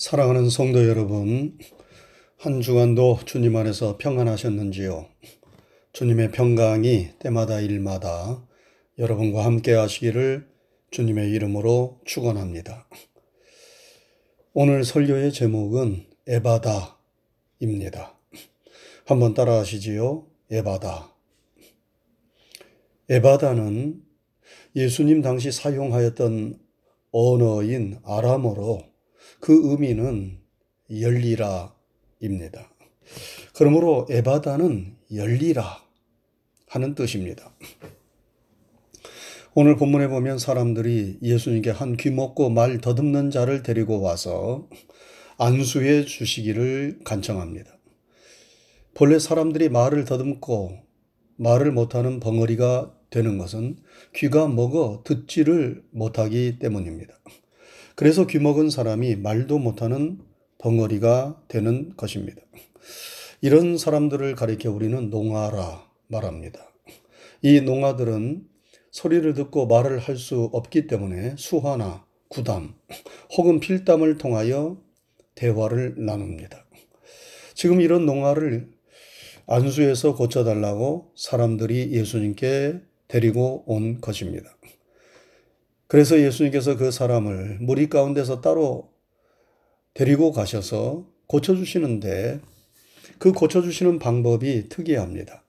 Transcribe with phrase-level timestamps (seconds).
[0.00, 1.58] 사랑하는 성도 여러분,
[2.38, 5.06] 한 주간도 주님 안에서 평안하셨는지요?
[5.92, 8.42] 주님의 평강이 때마다 일마다
[8.96, 10.48] 여러분과 함께 하시기를
[10.90, 12.88] 주님의 이름으로 축원합니다.
[14.54, 18.18] 오늘 설교의 제목은 에바다입니다.
[19.04, 20.26] 한번 따라 하시지요.
[20.50, 21.14] 에바다.
[23.10, 24.02] 에바다는
[24.76, 26.58] 예수님 당시 사용하였던
[27.12, 28.89] 언어인 아람어로
[29.40, 30.38] 그 의미는
[30.90, 32.70] 열리라입니다.
[33.56, 35.82] 그러므로 에바다는 열리라
[36.68, 37.52] 하는 뜻입니다.
[39.54, 44.68] 오늘 본문에 보면 사람들이 예수님께 한 귀 먹고 말 더듬는 자를 데리고 와서
[45.38, 47.76] 안수해 주시기를 간청합니다.
[48.94, 50.78] 본래 사람들이 말을 더듬고
[51.36, 53.78] 말을 못하는 벙어리가 되는 것은
[54.14, 57.18] 귀가 먹어 듣지를 못하기 때문입니다.
[58.00, 60.20] 그래서 귀먹은 사람이 말도 못하는
[60.56, 62.40] 벙어리가 되는 것입니다.
[63.42, 66.66] 이런 사람들을 가리켜 우리는 농아라 말합니다.
[67.42, 68.48] 이 농아들은
[68.90, 72.74] 소리를 듣고 말을 할 수 없기 때문에 수화나 구담
[73.36, 74.80] 혹은 필담을 통하여
[75.34, 76.64] 대화를 나눕니다.
[77.52, 78.70] 지금 이런 농아를
[79.46, 84.56] 안수해서 고쳐달라고 사람들이 예수님께 데리고 온 것입니다.
[85.90, 88.92] 그래서 예수님께서 그 사람을 무리 가운데서 따로
[89.92, 92.38] 데리고 가셔서 고쳐주시는데
[93.18, 95.42] 그 고쳐주시는 방법이 특이합니다.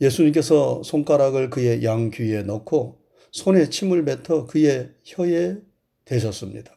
[0.00, 2.98] 예수님께서 손가락을 그의 양 귀에 넣고
[3.30, 5.58] 손에 침을 뱉어 그의 혀에
[6.04, 6.76] 대셨습니다.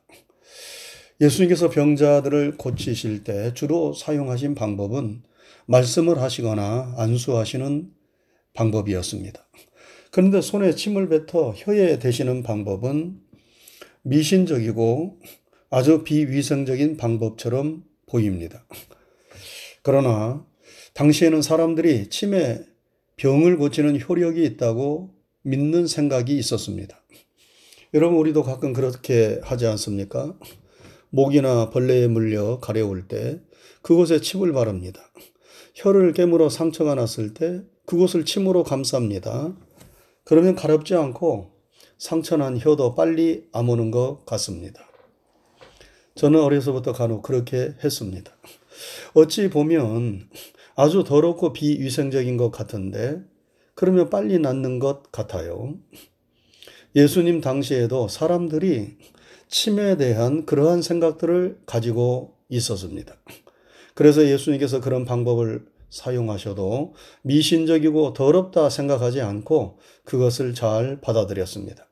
[1.19, 5.23] 예수님께서 병자들을 고치실 때 주로 사용하신 방법은
[5.65, 7.91] 말씀을 하시거나 안수하시는
[8.53, 9.47] 방법이었습니다.
[10.13, 13.19] 그런데 손에 침을 뱉어 혀에 대시는 방법은
[14.03, 15.19] 미신적이고
[15.71, 18.63] 아주 비위생적인 방법처럼 보입니다.
[19.81, 20.45] 그러나
[20.93, 22.59] 당시에는 사람들이 침에
[23.15, 27.03] 병을 고치는 효력이 있다고 믿는 생각이 있었습니다.
[27.95, 30.37] 여러분, 우리도 가끔 그렇게 하지 않습니까?
[31.09, 33.41] 목이나 벌레에 물려 가려울 때
[33.81, 35.01] 그곳에 침을 바릅니다.
[35.73, 39.55] 혀를 깨물어 상처가 났을 때 그곳을 침으로 감쌉니다.
[40.23, 41.51] 그러면 가렵지 않고
[41.97, 44.83] 상처난 혀도 빨리 아무는 것 같습니다.
[46.15, 48.31] 저는 어려서부터 간혹 그렇게 했습니다.
[49.13, 50.29] 어찌 보면
[50.75, 53.21] 아주 더럽고 비위생적인 것 같은데
[53.75, 55.75] 그러면 빨리 낫는 것 같아요.
[56.95, 58.97] 예수님 당시에도 사람들이
[59.47, 63.15] 침에 대한 그러한 생각들을 가지고 있었습니다.
[63.95, 71.87] 그래서 예수님께서 그런 방법을 사용하셔도 미신적이고 더럽다 생각하지 않고 그것을 잘 받아들였습니다.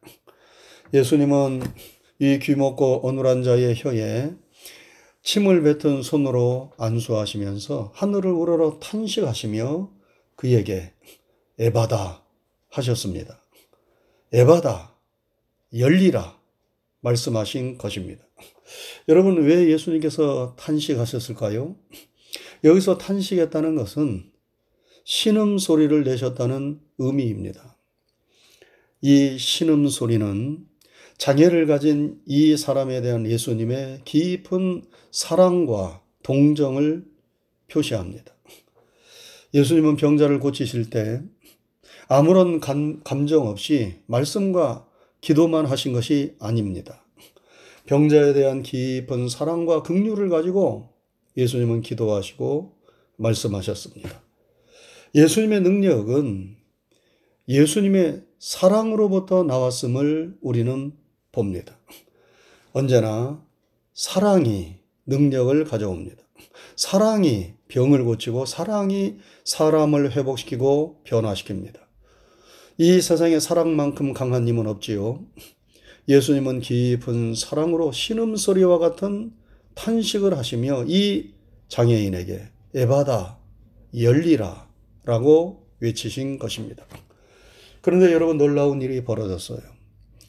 [0.93, 1.61] 예수님은
[2.19, 4.31] 이 귀먹고 어눌한 자의 혀에
[5.23, 9.89] 침을 뱉은 손으로 안수하시면서 하늘을 우러러 탄식하시며
[10.35, 10.93] 그에게
[11.59, 12.23] 에바다
[12.69, 13.39] 하셨습니다.
[14.33, 14.95] 에바다
[15.77, 16.39] 열리라
[17.01, 18.23] 말씀하신 것입니다.
[19.07, 21.75] 여러분 왜 예수님께서 탄식하셨을까요?
[22.63, 24.31] 여기서 탄식했다는 것은
[25.03, 27.77] 신음 소리를 내셨다는 의미입니다.
[29.01, 30.65] 이 신음 소리는
[31.17, 37.05] 장애를 가진 이 사람에 대한 예수님의 깊은 사랑과 동정을
[37.67, 38.33] 표시합니다.
[39.53, 41.21] 예수님은 병자를 고치실 때
[42.07, 44.87] 아무런 감, 감정 없이 말씀과
[45.21, 47.05] 기도만 하신 것이 아닙니다.
[47.85, 50.90] 병자에 대한 깊은 사랑과 긍휼을 가지고
[51.37, 52.77] 예수님은 기도하시고
[53.17, 54.21] 말씀하셨습니다.
[55.15, 56.55] 예수님의 능력은
[57.47, 60.93] 예수님의 사랑으로부터 나왔음을 우리는
[61.31, 61.77] 봅니다.
[62.73, 63.43] 언제나
[63.93, 66.23] 사랑이 능력을 가져옵니다.
[66.75, 71.79] 사랑이 병을 고치고 사랑이 사람을 회복시키고 변화시킵니다.
[72.77, 75.25] 이 세상에 사랑만큼 강한 힘은 없지요.
[76.07, 79.33] 예수님은 깊은 사랑으로 신음소리와 같은
[79.75, 81.33] 탄식을 하시며 이
[81.67, 82.41] 장애인에게
[82.75, 83.39] 에바다
[83.99, 84.69] 열리라
[85.03, 86.85] 라고 외치신 것입니다.
[87.81, 89.59] 그런데 여러분 놀라운 일이 벌어졌어요.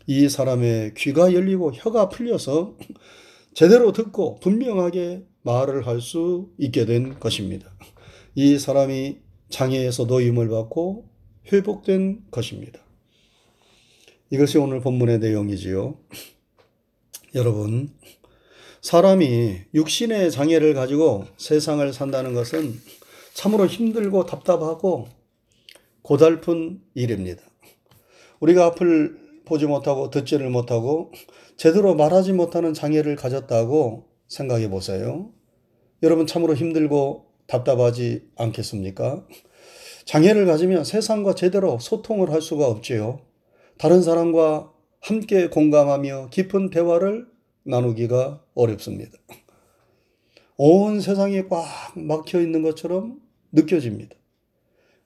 [0.07, 2.77] 이 사람의 귀가 열리고 혀가 풀려서
[3.55, 7.71] 제대로 듣고 분명하게 말을 할 수 있게 된 것입니다.
[8.35, 9.19] 이 사람이
[9.51, 11.09] 장애에서 노임을 받고
[11.53, 12.81] 회복된 것입니다.
[14.31, 15.99] 이것이 오늘 본문의 내용이지요.
[17.35, 17.91] 여러분,
[18.83, 22.81] 사람이 육신의 장애를 가지고 세상을 산다는 것은
[23.33, 25.07] 참으로 힘들고 답답하고
[26.03, 27.43] 고달픈 일입니다.
[28.41, 31.13] 우리가 앞을 보지 못하고 듣지를 못하고
[31.57, 35.31] 제대로 말하지 못하는 장애를 가졌다고 생각해 보세요.
[36.03, 39.25] 여러분 참으로 힘들고 답답하지 않겠습니까?
[40.07, 43.21] 장애를 가지면 세상과 제대로 소통을 할 수가 없지요.
[43.79, 47.32] 다른 사람과 함께 공감하며 깊은 대화를
[47.65, 49.19] 나누기가 어렵습니다.
[50.57, 51.65] 온 세상이 꽉
[51.97, 53.21] 막혀 있는 것처럼
[53.53, 54.17] 느껴집니다.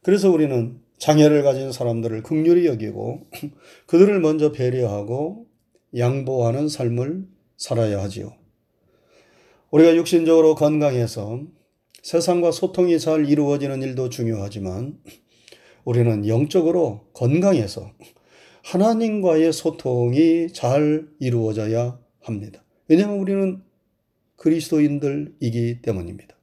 [0.03, 3.27] 그래서 우리는 장애를 가진 사람들을 극률히 여기고
[3.87, 5.47] 그들을 먼저 배려하고
[5.97, 7.27] 양보하는 삶을
[7.57, 8.35] 살아야 하지요.
[9.71, 11.43] 우리가 육신적으로 건강해서
[12.03, 14.99] 세상과 소통이 잘 이루어지는 일도 중요하지만
[15.85, 17.91] 우리는 영적으로 건강해서
[18.63, 22.63] 하나님과의 소통이 잘 이루어져야 합니다.
[22.89, 23.63] 왜냐하면 우리는
[24.37, 26.37] 그리스도인들이기 때문입니다.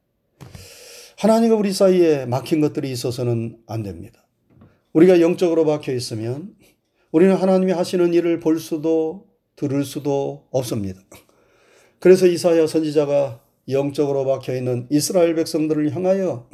[1.18, 4.26] 하나님과 우리 사이에 막힌 것들이 있어서는 안 됩니다.
[4.94, 6.56] 우리가 영적으로 막혀 있으면
[7.12, 11.02] 우리는 하나님이 하시는 일을 볼 수도 들을 수도 없습니다.
[12.00, 16.50] 그래서 이사야 선지자가 영적으로 막혀 있는 이스라엘 백성들을 향하여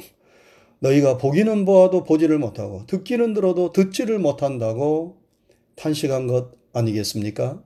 [0.79, 5.17] 너희가 보기는 보아도 보지를 못하고 듣기는 들어도 듣지를 못한다고
[5.75, 7.63] 탄식한 것 아니겠습니까?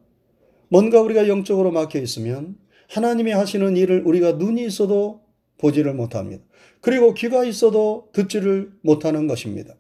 [0.74, 2.58] 뭔가 우리가 영적으로 막혀 있으면
[2.90, 5.22] 하나님이 하시는 일을 우리가 눈이 있어도
[5.60, 6.44] 보지를 못합니다.
[6.82, 9.76] 그리고 귀가 있어도 듣지를 못하는 것입니다.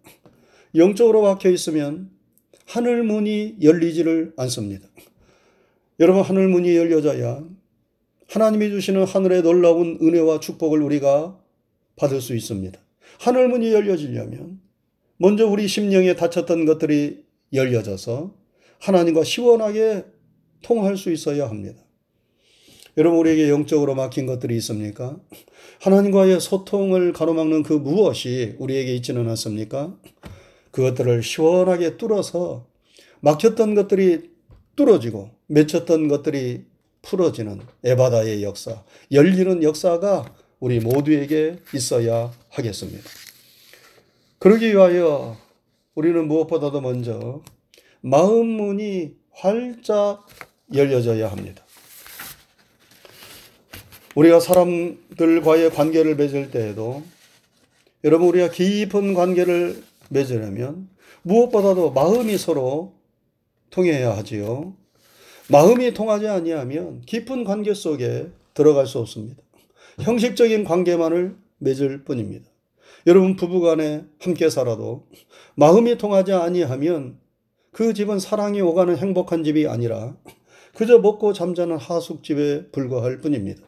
[0.75, 2.11] 영적으로 막혀 있으면
[2.67, 4.87] 하늘 문이 열리지를 않습니다.
[5.99, 7.43] 여러분 하늘 문이 열려져야
[8.29, 11.39] 하나님이 주시는 하늘의 놀라운 은혜와 축복을 우리가
[11.95, 12.79] 받을 수 있습니다.
[13.19, 14.61] 하늘 문이 열려지려면
[15.17, 18.35] 먼저 우리 심령에 닫혔던 것들이 열려져서
[18.77, 20.12] 하나님과 시원하게
[20.63, 21.83] 통할 수 있어야 합니다.
[22.97, 25.17] 여러분 우리에게 영적으로 막힌 것들이 있습니까?
[25.81, 29.95] 하나님과의 소통을 가로막는 그 무엇이 우리에게 있지는 않습니까?
[30.71, 32.67] 그것들을 시원하게 뚫어서
[33.21, 34.31] 막혔던 것들이
[34.75, 36.65] 뚫어지고 맺혔던 것들이
[37.01, 43.03] 풀어지는 에바다의 역사, 열리는 역사가 우리 모두에게 있어야 하겠습니다.
[44.39, 45.37] 그러기 위하여
[45.95, 47.41] 우리는 무엇보다도 먼저
[48.01, 50.25] 마음 문이 활짝
[50.71, 51.63] 열려져야 합니다.
[54.15, 57.01] 우리가 사람들과의 관계를 맺을 때에도
[58.03, 60.89] 여러분 우리가 깊은 관계를 맺으려면
[61.23, 62.93] 무엇보다도 마음이 서로
[63.69, 64.75] 통해야 하지요.
[65.49, 69.41] 마음이 통하지 아니하면 깊은 관계 속에 들어갈 수 없습니다.
[69.99, 72.45] 형식적인 관계만을 맺을 뿐입니다.
[73.07, 75.07] 여러분 부부간에 함께 살아도
[75.55, 77.17] 마음이 통하지 아니하면
[77.71, 80.15] 그 집은 사랑이 오가는 행복한 집이 아니라
[80.75, 83.61] 그저 먹고 잠자는 하숙집에 불과할 뿐입니다.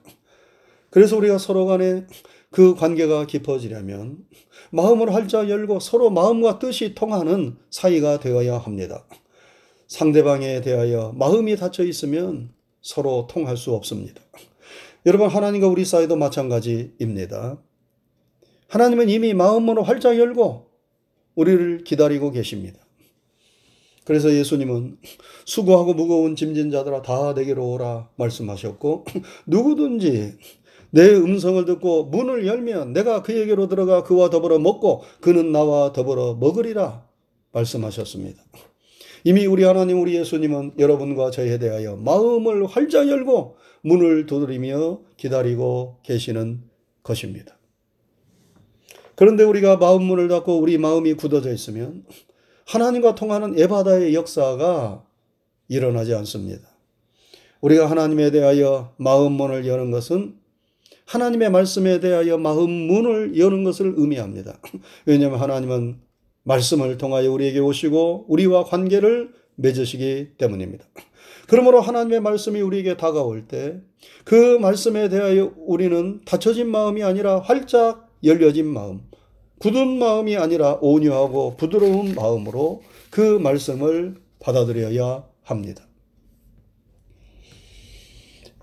[0.90, 2.08] 그래서 우리가 서로 간에
[2.50, 4.26] 그 관계가 깊어지려면
[4.72, 9.06] 마음을 활짝 열고 서로 마음과 뜻이 통하는 사이가 되어야 합니다.
[9.88, 14.22] 상대방에 대하여 마음이 닫혀 있으면 서로 통할 수 없습니다.
[15.06, 17.62] 여러분, 하나님과 우리 사이도 마찬가지입니다.
[18.70, 20.72] 하나님은 이미 마음으로 활짝 열고
[21.36, 22.85] 우리를 기다리고 계십니다.
[24.06, 24.98] 그래서 예수님은
[25.46, 29.06] 수고하고 무거운 짐진 자들아 다 내게로 오라 말씀하셨고
[29.48, 30.38] 누구든지
[30.92, 37.06] 내 음성을 듣고 문을 열면 내가 그에게로 들어가 그와 더불어 먹고 그는 나와 더불어 먹으리라
[37.52, 38.42] 말씀하셨습니다.
[39.24, 46.62] 이미 우리 하나님 우리 예수님은 여러분과 저에 대하여 마음을 활짝 열고 문을 두드리며 기다리고 계시는
[47.02, 47.58] 것입니다.
[49.16, 52.06] 그런데 우리가 마음 문을 닫고 우리 마음이 굳어져 있으면
[52.66, 55.04] 하나님과 통하는 에바다의 역사가
[55.68, 56.68] 일어나지 않습니다.
[57.62, 60.36] 우리가 하나님에 대하여 마음 문을 여는 것은
[61.06, 64.60] 하나님의 말씀에 대하여 마음 문을 여는 것을 의미합니다.
[65.06, 66.00] 왜냐하면 하나님은
[66.44, 70.86] 말씀을 통하여 우리에게 오시고 우리와 관계를 맺으시기 때문입니다.
[71.48, 73.82] 그러므로 하나님의 말씀이 우리에게 다가올 때
[74.24, 79.02] 그 말씀에 대하여 우리는 닫혀진 마음이 아니라 활짝 열려진 마음,
[79.66, 85.88] 굳은 마음이 아니라 온유하고 부드러운 마음으로 그 말씀을 받아들여야 합니다.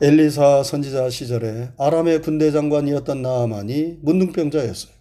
[0.00, 4.92] 엘리사 선지자 시절에 아람의 군대 장관이었던 나아만이 문둥병자였어요.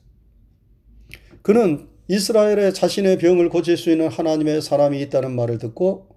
[1.43, 6.08] 그는 이스라엘에 자신의 병을 고칠 수 있는 하나님의 사람이 있다는 말을 듣고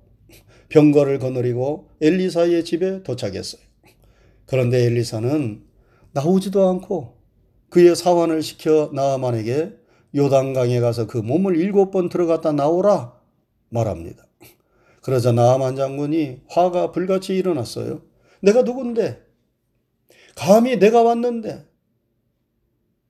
[0.71, 3.61] 병거를 거느리고 엘리사의 집에 도착했어요.
[4.47, 5.62] 그런데 엘리사는
[6.12, 7.13] 나오지도 않고
[7.75, 9.76] 그의 사환을 시켜 나아만에게
[10.14, 13.19] 요단강에 가서 그 몸을 일곱 번 들어갔다 나오라
[13.69, 14.25] 말합니다.
[15.02, 18.00] 그러자 나아만 장군이 화가 불같이 일어났어요.
[18.43, 19.21] 내가 누군데?
[20.37, 21.66] 감히 내가 왔는데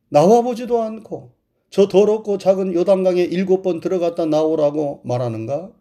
[0.09, 1.35] 나와 보지도 않고
[1.69, 5.73] 저 더럽고 작은 요단강에 일곱 번 들어갔다 나오라고 말하는가?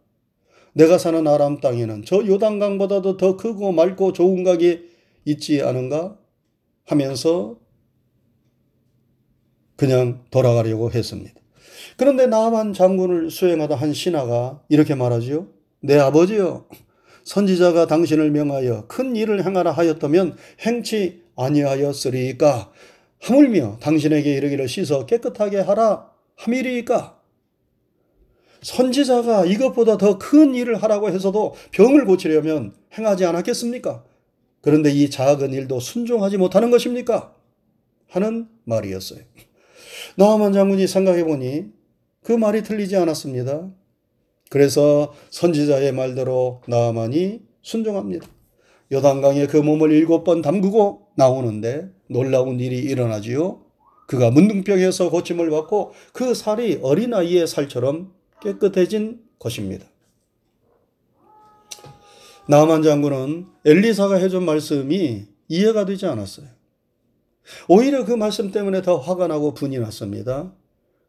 [0.73, 4.79] 내가 사는 아람 땅에는 저 요단강보다도 더 크고 맑고 좋은 강이
[5.23, 6.19] 있지 않은가?
[6.83, 7.62] 하면서
[9.75, 11.33] 그냥 돌아가려고 했습니다.
[11.97, 15.47] 그런데 나만 장군을 수행하다 한 신하가 이렇게 말하지요.
[15.81, 16.65] 내 아버지여,
[17.23, 22.71] 선지자가 당신을 명하여 큰 일을 행하라 하였다면 행치 아니하였으리까
[23.21, 27.19] 하물며 당신에게 이르기를 씻어 깨끗하게 하라 함이리까
[28.61, 34.03] 선지자가 이것보다 더 큰 일을 하라고 해서도 병을 고치려면 행하지 않았겠습니까?
[34.61, 37.35] 그런데 이 작은 일도 순종하지 못하는 것입니까?
[38.09, 39.19] 하는 말이었어요.
[40.17, 41.65] 나만 장군이 생각해 보니
[42.23, 43.69] 그 말이 틀리지 않았습니다.
[44.49, 48.27] 그래서 선지자의 말대로 나만이 순종합니다.
[48.91, 53.61] 요단강에 그 몸을 일곱 번 담그고 나오는데 놀라운 일이 일어나지요.
[54.07, 59.85] 그가 문둥병에서 고침을 받고 그 살이 어린아이의 살처럼 깨끗해진 것입니다.
[62.47, 66.47] 나만 장군은 엘리사가 해준 말씀이 이해가 되지 않았어요.
[67.67, 70.53] 오히려 그 말씀 때문에 더 화가 나고 분이 났습니다.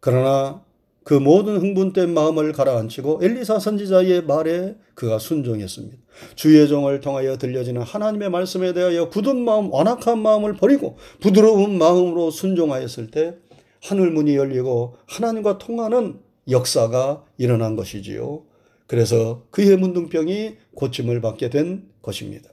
[0.00, 0.62] 그러나
[1.04, 5.98] 그 모든 흥분된 마음을 가라앉히고 엘리사 선지자의 말에 그가 순종했습니다.
[6.34, 13.08] 주의 종을 통하여 들려지는 하나님의 말씀에 대하여 굳은 마음, 완악한 마음을 버리고 부드러운 마음으로 순종하였을
[13.10, 13.36] 때
[13.82, 18.44] 하늘 문이 열리고 하나님과 통하는 역사가 일어난 것이지요.
[18.86, 22.48] 그래서 그의 문둥병이 고침을 받게 된 것입니다.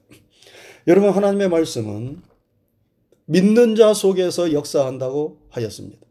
[0.88, 2.22] 여러분, 하나님의 말씀은
[3.32, 6.06] 믿는 자 속에서 역사한다고 하였습니다.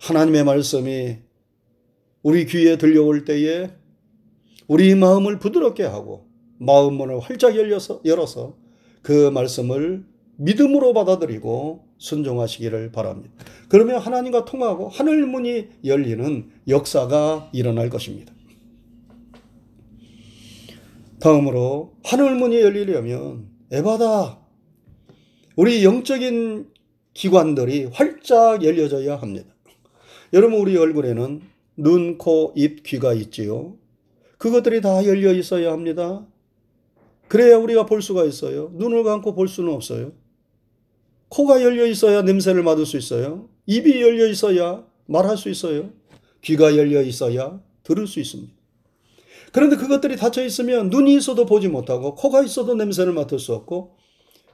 [0.00, 1.16] 하나님의 말씀이
[2.22, 3.72] 우리 귀에 들려올 때에
[4.68, 8.56] 우리 마음을 부드럽게 하고 마음 문을 활짝 열려서, 열어서
[9.02, 10.06] 그 말씀을
[10.36, 13.34] 믿음으로 받아들이고 순종하시기를 바랍니다.
[13.68, 18.32] 그러면 하나님과 통하고 하늘 문이 열리는 역사가 일어날 것입니다.
[21.18, 24.43] 다음으로 하늘 문이 열리려면 에바다
[25.56, 26.68] 우리 영적인
[27.12, 29.54] 기관들이 활짝 열려져야 합니다.
[30.32, 31.42] 여러분 우리 얼굴에는
[31.76, 33.76] 눈, 코, 입, 귀가 있지요.
[34.38, 36.26] 그것들이 다 열려 있어야 합니다.
[37.28, 38.70] 그래야 우리가 볼 수가 있어요.
[38.74, 40.12] 눈을 감고 볼 수는 없어요.
[41.28, 43.48] 코가 열려 있어야 냄새를 맡을 수 있어요.
[43.66, 45.90] 입이 열려 있어야 말할 수 있어요.
[46.42, 48.52] 귀가 열려 있어야 들을 수 있습니다.
[49.52, 53.96] 그런데 그것들이 닫혀 있으면 눈이 있어도 보지 못하고 코가 있어도 냄새를 맡을 수 없고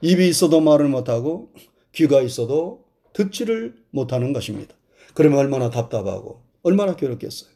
[0.01, 1.51] 입이 있어도 말을 못하고
[1.93, 4.75] 귀가 있어도 듣지를 못하는 것입니다.
[5.13, 7.49] 그러면 얼마나 답답하고 얼마나 괴롭겠어요.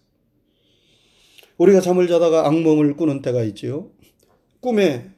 [1.58, 3.90] 우리가 잠을 자다가 악몽을 꾸는 때가 있지요.
[4.60, 5.10] 꿈에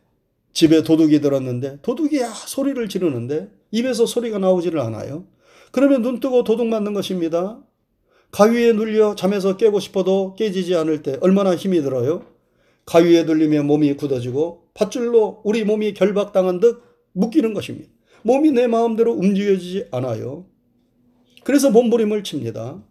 [0.53, 5.25] 집에 도둑이 들었는데 도둑이야 소리를 지르는데 입에서 소리가 나오지를 않아요.
[5.71, 7.59] 그러면 눈 뜨고 도둑 맞는 것입니다.
[8.31, 12.25] 가위에 눌려 잠에서 깨고 싶어도 깨지지 않을 때 얼마나 힘이 들어요?
[12.85, 16.81] 가위에 눌리면 몸이 굳어지고 밧줄로 우리 몸이 결박당한 듯
[17.17, 17.89] 묶이는 것입니다.
[18.23, 20.45] 몸이 내 마음대로 움직여지지 않아요.
[21.43, 22.83] 그래서 몸부림을 칩니다.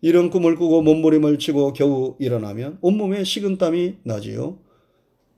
[0.00, 4.58] 이런 꿈을 꾸고 몸부림을 치고 겨우 일어나면 온몸에 식은땀이 나지요.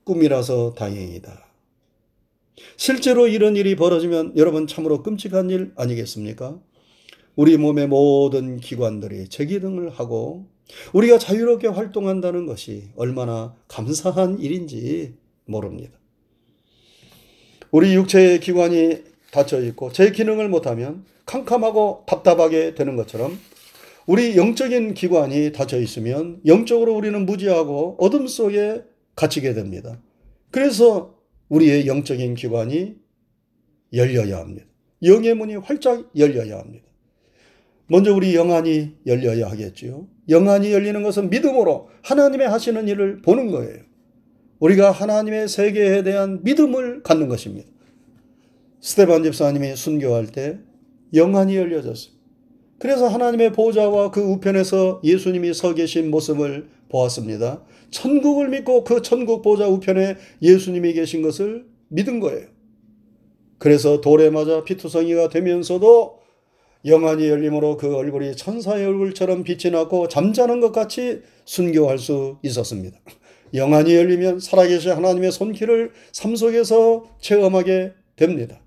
[0.03, 1.47] 꿈이라서 다행이다.
[2.77, 6.59] 실제로 이런 일이 벌어지면 여러분 참으로 끔찍한 일 아니겠습니까?
[7.35, 10.47] 우리 몸의 모든 기관들이 제기등을 하고
[10.93, 16.00] 우리가 자유롭게 활동한다는 것이 얼마나 감사한 일인지 모릅니다.
[17.71, 23.39] 우리 육체의 기관이 닫혀 있고 제 기능을 못하면 캄캄하고 답답하게 되는 것처럼
[24.05, 28.83] 우리 영적인 기관이 닫혀 있으면 영적으로 우리는 무지하고 어둠 속에
[29.15, 30.01] 갇히게 됩니다.
[30.49, 31.15] 그래서
[31.47, 32.95] 우리의 영적인 기관이
[33.93, 34.65] 열려야 합니다.
[35.03, 36.85] 영의 문이 활짝 열려야 합니다.
[37.87, 40.07] 먼저 우리 영안이 열려야 하겠지요.
[40.29, 43.90] 영안이 열리는 것은 믿음으로 하나님의 하시는 일을 보는 거예요.
[44.61, 47.67] 우리가 하나님의 세계에 대한 믿음을 갖는 것입니다.
[48.79, 50.59] 스테반 집사님이 순교할 때
[51.13, 52.21] 영안이 열려졌습니다.
[52.79, 57.63] 그래서 하나님의 보좌와 그 우편에서 예수님이 서 계신 모습을 보았습니다.
[57.89, 62.47] 천국을 믿고 그 천국 보좌 우편에 예수님이 계신 것을 믿은 거예요.
[63.57, 66.19] 그래서 돌에 맞아 피투성이가 되면서도
[66.85, 72.97] 영안이 열림으로 그 얼굴이 천사의 얼굴처럼 빛이 나고 잠자는 것 같이 순교할 수 있었습니다.
[73.53, 78.61] 영안이 열리면 살아계신 하나님의 손길을 삶 속에서 체험하게 됩니다.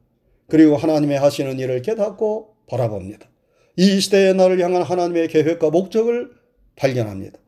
[0.48, 3.28] 그리고 하나님의 하시는 일을 깨닫고 바라봅니다.
[3.76, 6.30] 이 시대의 나를 향한 하나님의 계획과 목적을
[6.76, 7.38] 발견합니다.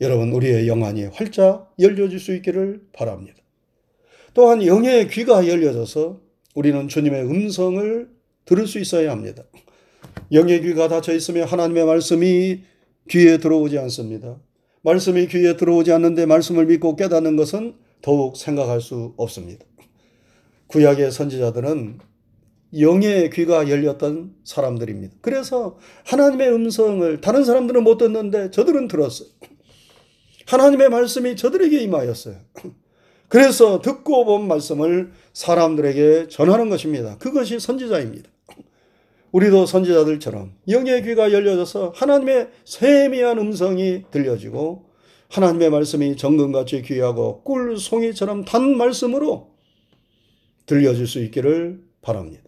[0.00, 3.38] 여러분, 우리의 영안이 활짝 열려질 수 있기를 바랍니다.
[4.32, 6.20] 또한 영의 귀가 열려져서
[6.54, 8.08] 우리는 주님의 음성을
[8.44, 9.44] 들을 수 있어야 합니다.
[10.32, 12.62] 영의 귀가 닫혀 있으면 하나님의 말씀이
[13.08, 14.36] 귀에 들어오지 않습니다.
[14.84, 19.64] 말씀이 귀에 들어오지 않는데 말씀을 믿고 깨닫는 것은 더욱 생각할 수 없습니다.
[20.66, 22.00] 구약의 선지자들은
[22.80, 25.14] 영의 귀가 열렸던 사람들입니다.
[25.22, 29.28] 그래서 하나님의 음성을 다른 사람들은 못 듣는데 저들은 들었어요.
[30.46, 32.36] 하나님의 말씀이 저들에게 임하였어요.
[33.28, 37.16] 그래서 듣고 본 말씀을 사람들에게 전하는 것입니다.
[37.16, 38.28] 그것이 선지자입니다.
[39.34, 44.90] 우리도 선지자들처럼 영의 귀가 열려져서 하나님의 세미한 음성이 들려지고
[45.28, 49.56] 하나님의 말씀이 정금같이 귀하고 꿀송이처럼 단 말씀으로
[50.66, 52.44] 들려질 수 있기를 바랍니다.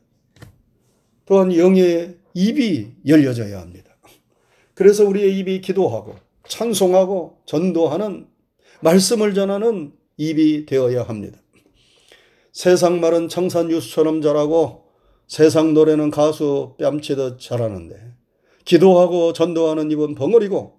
[1.25, 3.97] 또한 영의 입이 열려져야 합니다.
[4.75, 6.15] 그래서 우리의 입이 기도하고
[6.47, 8.29] 찬송하고 전도하는
[8.81, 11.41] 말씀을 전하는 입이 되어야 합니다.
[12.53, 14.86] 세상 말은 청산 유수처럼 자라고
[15.27, 18.15] 세상 노래는 가수 뺨치듯 잘하는데
[18.65, 20.79] 기도하고 전도하는 입은 벙어리고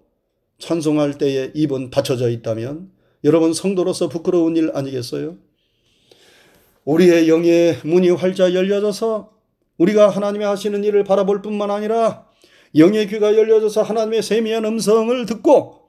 [0.60, 2.92] 찬송할 때에 입은 닫혀져 있다면
[3.24, 5.38] 여러분 성도로서 부끄러운 일 아니겠어요?
[6.86, 9.32] 우리의 영의 문이 활짝 열려져서
[9.78, 12.26] 우리가 하나님의 하시는 일을 바라볼 뿐만 아니라
[12.76, 15.82] 영의 귀가 열려져서 하나님의 세미한 음성을 듣고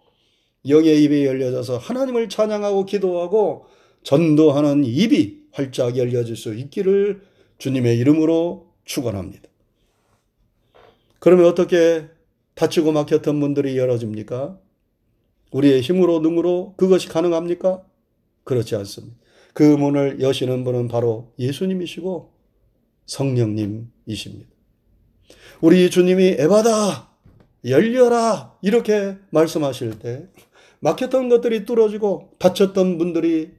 [0.68, 3.66] 영의 입이 열려져서 하나님을 찬양하고 기도하고
[4.02, 7.22] 전도하는 입이 활짝 열려질 수 있기를
[7.58, 9.48] 주님의 이름으로 축원합니다.
[11.18, 12.08] 그러면 어떻게
[12.54, 14.58] 닫히고 막혔던 문들이 열어집니까?
[15.50, 17.84] 우리의 힘으로 능으로 그것이 가능합니까?
[18.44, 19.16] 그렇지 않습니다.
[19.52, 22.32] 그 문을 여시는 분은 바로 예수님이시고
[23.06, 24.48] 성령님이십니다.
[25.60, 27.10] 우리 주님이 에바다
[27.64, 30.28] 열려라 이렇게 말씀하실 때
[30.80, 33.50] 막혔던 것들이 뚫어지고 닫혔던 문들이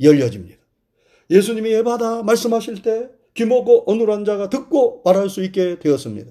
[0.00, 0.61] 열려집니다.
[1.32, 6.30] 예수님이 에바다 말씀하실 때 귀먹고 어눌한 자가 듣고 말할 수 있게 되었습니다.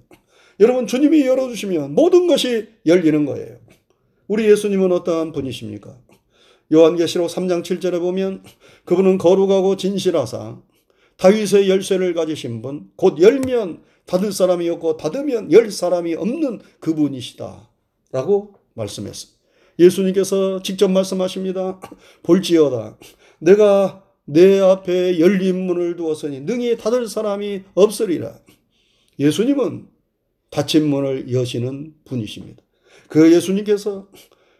[0.59, 3.57] 여러분 주님이 열어주시면 모든 것이 열리는 거예요.
[4.27, 5.97] 우리 예수님은 어떠한 분이십니까?
[6.71, 8.43] 요한계시록 3장 7절에 보면
[8.85, 10.61] 그분은 거룩하고 진실하사
[11.17, 17.69] 다윗의 열쇠를 가지신 분, 곧 열면 닫을 사람이 없고 닫으면 열 사람이 없는 그분이시다.
[18.11, 19.39] 라고 말씀했습니다.
[19.77, 21.79] 예수님께서 직접 말씀하십니다.
[22.23, 22.97] 볼지어다.
[23.39, 28.39] 내가 내 앞에 열린 문을 두었으니 능히 닫을 사람이 없으리라.
[29.19, 29.87] 예수님은
[30.49, 32.61] 닫힌 문을 여시는 분이십니다.
[33.07, 34.07] 그 예수님께서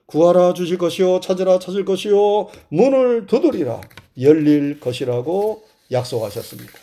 [0.05, 3.79] 구하라 주실 것이요 찾으라 찾을 것이요 문을 두드리라
[4.19, 6.73] 열릴 것이라고 약속하셨습니다.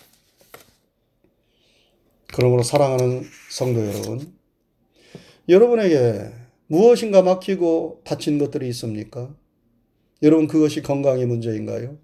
[2.35, 4.33] 그러므로 사랑하는 성도 여러분,
[5.49, 6.31] 여러분에게
[6.69, 9.35] 무엇인가 막히고 다친 것들이 있습니까?
[10.23, 11.99] 여러분 그것이 건강의 문제인가요?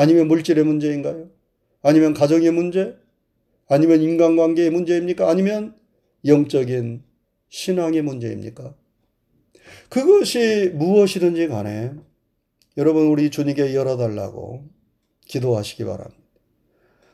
[0.00, 1.28] 아니면 물질의 문제인가요?
[1.82, 2.96] 아니면 가정의 문제?
[3.68, 5.28] 아니면 인간관계의 문제입니까?
[5.28, 5.74] 아니면
[6.24, 7.02] 영적인
[7.50, 8.74] 신앙의 문제입니까?
[9.90, 11.92] 그것이 무엇이든지 간에
[12.78, 14.64] 여러분 우리 주님께 열어달라고
[15.26, 16.18] 기도하시기 바랍니다.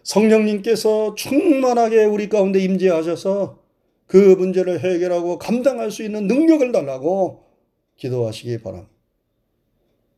[0.05, 3.65] 성령님께서 충만하게 우리 가운데 임재하셔서
[4.07, 7.43] 그 문제를 해결하고 감당할 수 있는 능력을 달라고
[7.97, 8.96] 기도하시기 바랍니다.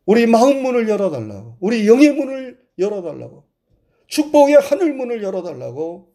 [0.08, 3.44] 우리 마음 문을 열어달라고, 우리 영의 문을 열어달라고,
[4.06, 6.14] 축복의 하늘 문을 열어달라고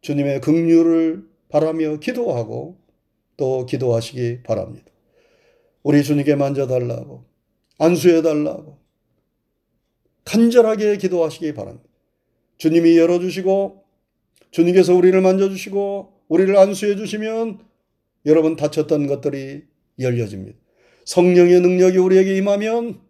[0.00, 2.80] 주님의 긍휼을 바라며 기도하고
[3.36, 4.86] 또 기도하시기 바랍니다.
[5.82, 7.26] 우리 주님께 만져달라고,
[7.76, 8.78] 안수해달라고,
[10.24, 11.90] 간절하게 기도하시기 바랍니다.
[12.56, 13.84] 주님이 열어주시고,
[14.50, 17.58] 주님께서 우리를 만져주시고, 우리를 안수해 주시면
[18.24, 19.64] 여러분 다쳤던 것들이
[19.98, 20.58] 열려집니다.
[21.04, 23.09] 성령의 능력이 우리에게 임하면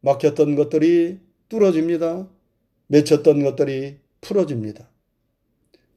[0.00, 2.28] 막혔던 것들이 뚫어집니다.
[2.88, 4.88] 맺혔던 것들이 풀어집니다.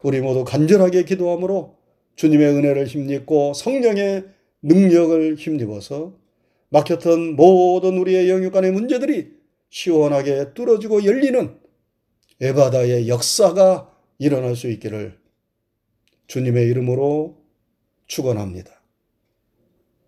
[0.03, 1.77] 우리 모두 간절하게 기도함으로
[2.15, 4.25] 주님의 은혜를 힘입고 성령의
[4.61, 6.17] 능력을 힘입어서
[6.69, 9.31] 막혔던 모든 우리의 영육 간의 문제들이
[9.69, 11.57] 시원하게 뚫어지고 열리는
[12.41, 15.17] 에바다의 역사가 일어날 수 있기를
[16.27, 17.37] 주님의 이름으로
[18.07, 18.81] 축원합니다.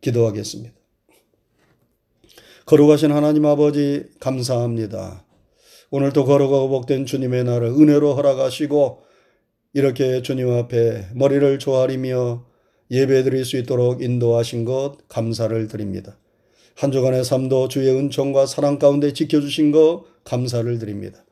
[0.01, 0.75] 기도하겠습니다.
[2.65, 5.23] 거룩하신 하나님 아버지 감사합니다.
[5.91, 9.03] 오늘도 거룩하고 복된 주님의 날을 은혜로 허락하시고
[9.73, 12.43] 이렇게 주님 앞에 머리를 조아리며
[12.89, 16.17] 예배 드릴 수 있도록 인도하신 것 감사를 드립니다.
[16.75, 21.23] 한 주간의 삶도 주의 은총과 사랑 가운데 지켜주신 것 감사를 드립니다.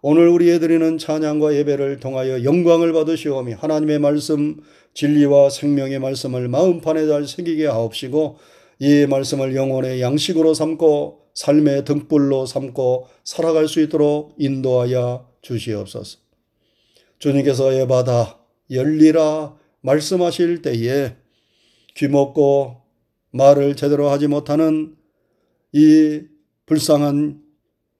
[0.00, 4.56] 오늘 우리에 드리는 찬양과 예배를 통하여 영광을 받으시오며 하나님의 말씀
[4.94, 8.38] 진리와 생명의 말씀을 마음판에 잘 새기게 하옵시고
[8.80, 16.18] 이 말씀을 영혼의 양식으로 삼고 삶의 등불로 삼고 살아갈 수 있도록 인도하여 주시옵소서.
[17.18, 18.38] 주님께서 예바다
[18.70, 21.16] 열리라 말씀하실 때에
[21.94, 22.76] 귀먹고
[23.30, 24.96] 말을 제대로 하지 못하는
[25.72, 26.22] 이
[26.66, 27.42] 불쌍한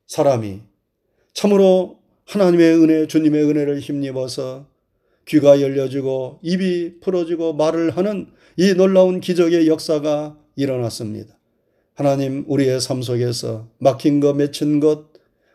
[0.06, 0.60] 사람이
[1.32, 4.66] 참으로 하나님의 은혜, 주님의 은혜를 힘입어서
[5.26, 11.38] 귀가 열려지고 입이 풀어지고 말을 하는 이 놀라운 기적의 역사가 일어났습니다.
[11.94, 15.06] 하나님, 우리의 삶 속에서 막힌 것, 맺힌 것,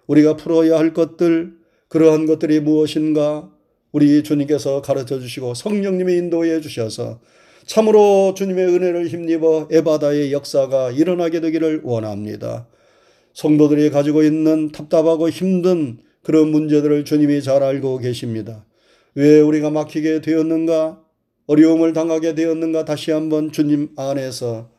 [0.07, 1.53] 우리가 풀어야 할 것들,
[1.89, 3.51] 그러한 것들이 무엇인가
[3.91, 7.21] 우리 주님께서 가르쳐 주시고 성령님의 인도해 주셔서
[7.65, 12.67] 참으로 주님의 은혜를 힘입어 에바다의 역사가 일어나게 되기를 원합니다.
[13.33, 18.65] 성도들이 가지고 있는 답답하고 힘든 그런 문제들을 주님이 잘 알고 계십니다.
[19.15, 20.99] 왜 우리가 막히게 되었는가?
[21.45, 22.85] 어려움을 당하게 되었는가?
[22.85, 24.72] 다시 한번 주님 안에서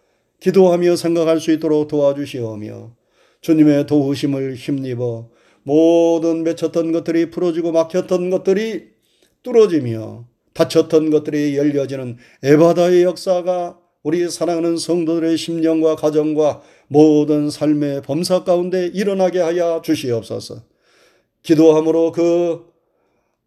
[0.44, 2.94] 기도하며 생각할 수 있도록 도와주시오며
[3.40, 5.30] 주님의 도우심을 힘입어
[5.62, 8.88] 모든 맺혔던 것들이 풀어지고 막혔던 것들이
[9.42, 18.90] 뚫어지며 닫혔던 것들이 열려지는 에바다의 역사가 우리 사랑하는 성도들의 심령과 가정과 모든 삶의 범사 가운데
[18.92, 20.62] 일어나게 하여 주시옵소서.
[21.42, 22.66] 기도함으로 그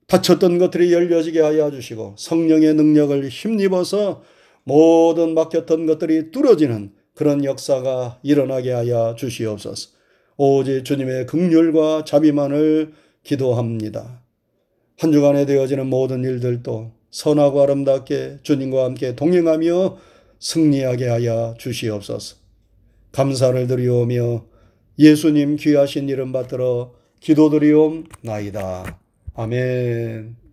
[0.07, 4.23] 닫혔던 것들이 열려지게 하여 주시고 성령의 능력을 힘입어서
[4.67, 9.91] 모든 막혔던 것들이 뚫어지는 그런 역사가 일어나게 하여 주시옵소서.
[10.35, 12.91] 오직 주님의 극률과 자비만을
[13.23, 14.21] 기도합니다.
[14.99, 19.97] 한 주간에 되어지는 모든 일들도 선하고 아름답게 주님과 함께 동행하며
[20.39, 22.35] 승리하게 하여 주시옵소서.
[23.13, 24.45] 감사를 드리오며
[24.99, 28.99] 예수님 귀하신 이름 받들어 기도드리옵나이다.
[29.33, 30.46] 아멘.